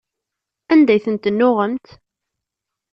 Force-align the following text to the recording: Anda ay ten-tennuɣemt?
Anda 0.71 0.91
ay 0.93 1.01
ten-tennuɣemt? 1.05 1.87